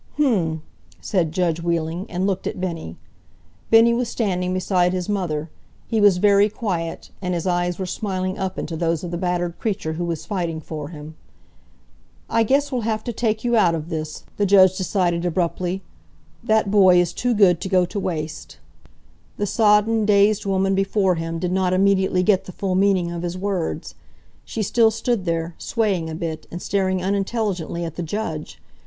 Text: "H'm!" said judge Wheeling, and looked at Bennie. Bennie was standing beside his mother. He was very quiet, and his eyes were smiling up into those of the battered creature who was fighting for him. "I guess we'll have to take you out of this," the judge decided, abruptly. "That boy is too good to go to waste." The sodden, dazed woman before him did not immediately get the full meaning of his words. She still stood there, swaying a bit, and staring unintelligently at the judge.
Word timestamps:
"H'm!" 0.17 0.63
said 0.99 1.31
judge 1.31 1.61
Wheeling, 1.61 2.07
and 2.09 2.25
looked 2.25 2.47
at 2.47 2.59
Bennie. 2.59 2.97
Bennie 3.69 3.93
was 3.93 4.09
standing 4.09 4.51
beside 4.51 4.93
his 4.93 5.07
mother. 5.07 5.51
He 5.85 6.01
was 6.01 6.17
very 6.17 6.49
quiet, 6.49 7.11
and 7.21 7.35
his 7.35 7.45
eyes 7.45 7.77
were 7.77 7.85
smiling 7.85 8.35
up 8.35 8.57
into 8.57 8.75
those 8.75 9.03
of 9.03 9.11
the 9.11 9.17
battered 9.19 9.59
creature 9.59 9.93
who 9.93 10.05
was 10.05 10.25
fighting 10.25 10.59
for 10.59 10.89
him. 10.89 11.17
"I 12.31 12.41
guess 12.41 12.71
we'll 12.71 12.81
have 12.81 13.03
to 13.03 13.13
take 13.13 13.43
you 13.43 13.55
out 13.55 13.75
of 13.75 13.89
this," 13.89 14.23
the 14.37 14.45
judge 14.47 14.75
decided, 14.75 15.23
abruptly. 15.23 15.83
"That 16.43 16.71
boy 16.71 16.99
is 16.99 17.13
too 17.13 17.35
good 17.35 17.61
to 17.61 17.69
go 17.69 17.85
to 17.85 17.99
waste." 17.99 18.57
The 19.37 19.45
sodden, 19.45 20.05
dazed 20.07 20.47
woman 20.47 20.73
before 20.73 21.13
him 21.13 21.37
did 21.37 21.51
not 21.51 21.73
immediately 21.73 22.23
get 22.23 22.45
the 22.45 22.51
full 22.51 22.73
meaning 22.73 23.11
of 23.11 23.21
his 23.21 23.37
words. 23.37 23.93
She 24.45 24.63
still 24.63 24.89
stood 24.89 25.25
there, 25.25 25.53
swaying 25.59 26.09
a 26.09 26.15
bit, 26.15 26.47
and 26.49 26.59
staring 26.59 27.03
unintelligently 27.03 27.85
at 27.85 27.97
the 27.97 28.01
judge. 28.01 28.59